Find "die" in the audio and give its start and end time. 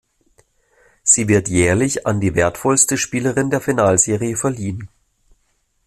2.19-2.33